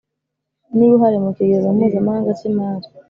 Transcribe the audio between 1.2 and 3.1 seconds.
mu Kigega Mpuzamahanga cy Imari